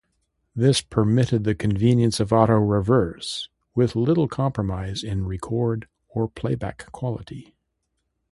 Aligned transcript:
This 0.55 0.81
permitted 0.81 1.43
the 1.43 1.53
convenience 1.53 2.19
of 2.19 2.33
auto-reverse 2.33 3.49
with 3.75 3.95
little 3.95 4.27
compromise 4.27 5.03
in 5.03 5.25
record 5.27 5.87
or 6.09 6.27
playback 6.27 6.91
quality. 6.91 7.53